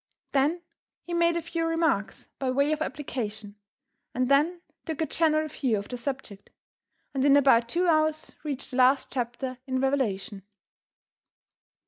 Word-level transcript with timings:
Then 0.31 0.63
he 1.03 1.13
made 1.13 1.37
a 1.37 1.43
few 1.43 1.63
remarks 1.67 2.25
by 2.39 2.49
way 2.49 2.71
of 2.71 2.81
application; 2.81 3.53
and 4.15 4.29
then 4.29 4.63
took 4.83 4.99
a 4.99 5.05
general 5.05 5.47
view 5.47 5.77
of 5.77 5.89
the 5.89 5.95
subject, 5.95 6.49
and 7.13 7.23
in 7.23 7.37
about 7.37 7.69
two 7.69 7.85
hours 7.87 8.33
reached 8.43 8.71
the 8.71 8.77
last 8.77 9.11
chapter 9.11 9.59
in 9.67 9.79
Revelation. 9.79 10.41